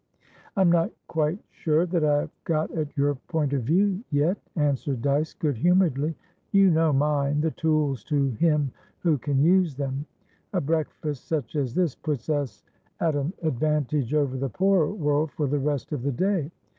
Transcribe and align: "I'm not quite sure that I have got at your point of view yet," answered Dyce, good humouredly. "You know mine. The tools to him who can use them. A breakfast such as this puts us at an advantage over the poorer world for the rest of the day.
"I'm 0.57 0.71
not 0.71 0.89
quite 1.07 1.37
sure 1.51 1.85
that 1.85 2.03
I 2.03 2.21
have 2.21 2.31
got 2.43 2.71
at 2.71 2.97
your 2.97 3.13
point 3.13 3.53
of 3.53 3.61
view 3.61 4.03
yet," 4.09 4.39
answered 4.55 5.03
Dyce, 5.03 5.35
good 5.35 5.57
humouredly. 5.57 6.15
"You 6.51 6.71
know 6.71 6.91
mine. 6.91 7.39
The 7.41 7.51
tools 7.51 8.03
to 8.05 8.31
him 8.31 8.71
who 9.01 9.19
can 9.19 9.43
use 9.43 9.75
them. 9.75 10.07
A 10.53 10.59
breakfast 10.59 11.27
such 11.27 11.55
as 11.55 11.75
this 11.75 11.93
puts 11.93 12.29
us 12.29 12.63
at 12.99 13.15
an 13.15 13.33
advantage 13.43 14.15
over 14.15 14.37
the 14.37 14.49
poorer 14.49 14.91
world 14.91 15.29
for 15.33 15.45
the 15.45 15.59
rest 15.59 15.91
of 15.91 16.01
the 16.01 16.11
day. 16.11 16.49